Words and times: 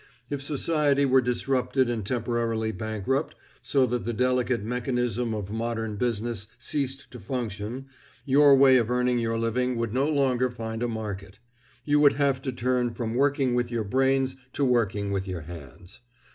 If 0.31 0.41
society 0.41 1.05
were 1.05 1.21
disrupted 1.21 1.87
and 1.87 2.03
temporarily 2.03 2.71
bankrupt, 2.71 3.35
so 3.61 3.85
that 3.85 4.03
the 4.03 4.13
delicate 4.13 4.63
mechanism 4.63 5.35
of 5.35 5.51
modern 5.51 5.95
business 5.95 6.47
ceased 6.57 7.05
to 7.11 7.19
function, 7.19 7.85
your 8.25 8.55
way 8.55 8.77
of 8.77 8.89
earning 8.89 9.19
your 9.19 9.37
living 9.37 9.75
would 9.75 9.93
no 9.93 10.09
longer 10.09 10.49
find 10.49 10.81
a 10.81 10.87
market. 10.87 11.37
You 11.85 11.99
would 11.99 12.13
have 12.13 12.41
to 12.41 12.51
turn 12.51 12.95
from 12.95 13.13
working 13.13 13.53
with 13.53 13.69
your 13.69 13.83
brains 13.83 14.35
to 14.53 14.65
working 14.65 15.11
with 15.11 15.27
your 15.27 15.41
hands. 15.41 15.99